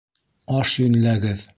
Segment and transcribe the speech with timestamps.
[0.61, 1.49] Аш йүнләгеҙ.